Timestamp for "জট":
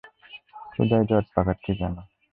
1.09-1.25